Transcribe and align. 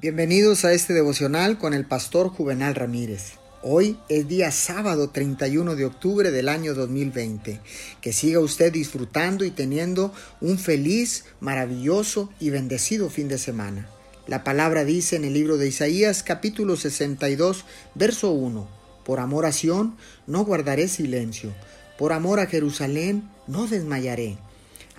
Bienvenidos 0.00 0.64
a 0.64 0.72
este 0.72 0.94
devocional 0.94 1.58
con 1.58 1.74
el 1.74 1.84
pastor 1.84 2.30
Juvenal 2.30 2.74
Ramírez. 2.74 3.32
Hoy 3.60 3.98
es 4.08 4.26
día 4.26 4.50
sábado 4.50 5.10
31 5.10 5.76
de 5.76 5.84
octubre 5.84 6.30
del 6.30 6.48
año 6.48 6.72
2020. 6.72 7.60
Que 8.00 8.12
siga 8.14 8.40
usted 8.40 8.72
disfrutando 8.72 9.44
y 9.44 9.50
teniendo 9.50 10.14
un 10.40 10.58
feliz, 10.58 11.26
maravilloso 11.40 12.30
y 12.40 12.48
bendecido 12.48 13.10
fin 13.10 13.28
de 13.28 13.36
semana. 13.36 13.90
La 14.26 14.42
palabra 14.42 14.86
dice 14.86 15.16
en 15.16 15.26
el 15.26 15.34
libro 15.34 15.58
de 15.58 15.68
Isaías 15.68 16.22
capítulo 16.22 16.76
62, 16.76 17.66
verso 17.94 18.30
1, 18.30 18.70
Por 19.04 19.20
amor 19.20 19.44
a 19.44 19.52
Sión 19.52 19.98
no 20.26 20.46
guardaré 20.46 20.88
silencio, 20.88 21.52
por 21.98 22.14
amor 22.14 22.40
a 22.40 22.46
Jerusalén 22.46 23.28
no 23.46 23.66
desmayaré 23.66 24.38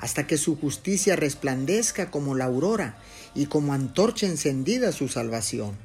hasta 0.02 0.26
que 0.26 0.38
su 0.38 0.58
justicia 0.58 1.16
resplandezca 1.16 2.10
como 2.10 2.36
la 2.36 2.46
aurora 2.46 2.98
y 3.36 3.46
como 3.46 3.74
antorcha 3.74 4.26
encendida 4.26 4.92
su 4.92 5.08
salvación. 5.08 5.78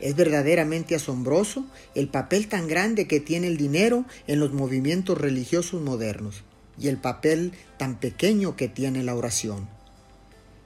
Es 0.00 0.16
verdaderamente 0.16 0.94
asombroso 0.94 1.66
el 1.94 2.08
papel 2.08 2.48
tan 2.48 2.66
grande 2.66 3.06
que 3.06 3.20
tiene 3.20 3.46
el 3.46 3.56
dinero 3.56 4.06
en 4.26 4.40
los 4.40 4.52
movimientos 4.52 5.18
religiosos 5.18 5.82
modernos 5.82 6.42
y 6.78 6.88
el 6.88 6.96
papel 6.96 7.52
tan 7.78 8.00
pequeño 8.00 8.56
que 8.56 8.68
tiene 8.68 9.04
la 9.04 9.14
oración. 9.14 9.68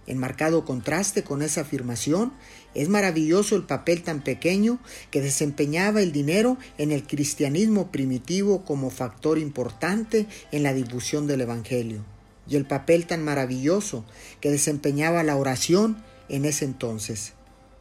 En 0.07 0.17
marcado 0.17 0.65
contraste 0.65 1.23
con 1.23 1.43
esa 1.43 1.63
afirmación, 1.63 2.33
es 2.75 2.89
maravilloso 2.89 3.57
el 3.57 3.65
papel 3.65 4.03
tan 4.03 4.23
pequeño 4.23 4.79
que 5.11 5.21
desempeñaba 5.21 6.01
el 6.01 6.13
dinero 6.13 6.57
en 6.79 6.93
el 6.93 7.07
cristianismo 7.07 7.91
primitivo 7.91 8.65
como 8.65 8.91
factor 8.91 9.39
importante 9.39 10.27
en 10.51 10.63
la 10.63 10.73
difusión 10.73 11.27
del 11.27 11.43
Evangelio 11.43 12.05
y 12.49 12.57
el 12.57 12.65
papel 12.65 13.07
tan 13.07 13.23
maravilloso 13.23 14.05
que 14.41 14.51
desempeñaba 14.51 15.23
la 15.23 15.37
oración 15.37 16.03
en 16.29 16.45
ese 16.45 16.65
entonces. 16.65 17.35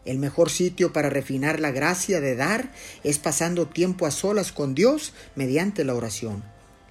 El 0.05 0.19
mejor 0.19 0.49
sitio 0.49 0.93
para 0.93 1.09
refinar 1.09 1.59
la 1.59 1.71
gracia 1.71 2.21
de 2.21 2.35
dar 2.35 2.71
es 3.03 3.17
pasando 3.19 3.67
tiempo 3.67 4.05
a 4.05 4.11
solas 4.11 4.51
con 4.51 4.73
Dios 4.73 5.13
mediante 5.35 5.83
la 5.83 5.95
oración. 5.95 6.43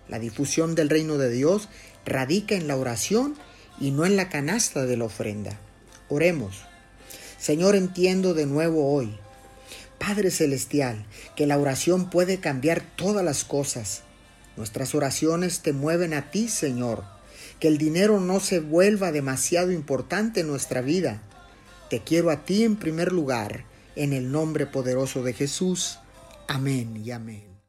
La 0.08 0.18
difusión 0.18 0.74
del 0.74 0.90
reino 0.90 1.16
de 1.16 1.30
Dios 1.30 1.68
radica 2.04 2.54
en 2.54 2.68
la 2.68 2.76
oración 2.76 3.34
y 3.80 3.90
no 3.90 4.04
en 4.06 4.16
la 4.16 4.28
canasta 4.28 4.84
de 4.84 4.96
la 4.96 5.04
ofrenda. 5.04 5.58
Oremos. 6.08 6.62
Señor, 7.38 7.74
entiendo 7.74 8.34
de 8.34 8.46
nuevo 8.46 8.92
hoy, 8.92 9.16
Padre 9.98 10.30
Celestial, 10.30 11.06
que 11.36 11.46
la 11.46 11.58
oración 11.58 12.10
puede 12.10 12.38
cambiar 12.38 12.82
todas 12.96 13.24
las 13.24 13.44
cosas. 13.44 14.02
Nuestras 14.56 14.94
oraciones 14.94 15.60
te 15.60 15.72
mueven 15.72 16.14
a 16.14 16.30
ti, 16.30 16.48
Señor 16.48 17.15
que 17.60 17.68
el 17.68 17.78
dinero 17.78 18.20
no 18.20 18.40
se 18.40 18.60
vuelva 18.60 19.12
demasiado 19.12 19.72
importante 19.72 20.40
en 20.40 20.48
nuestra 20.48 20.82
vida. 20.82 21.22
Te 21.90 22.00
quiero 22.00 22.30
a 22.30 22.44
ti 22.44 22.64
en 22.64 22.76
primer 22.76 23.12
lugar, 23.12 23.64
en 23.94 24.12
el 24.12 24.30
nombre 24.30 24.66
poderoso 24.66 25.22
de 25.22 25.32
Jesús. 25.32 25.98
Amén 26.48 27.02
y 27.02 27.10
amén. 27.10 27.55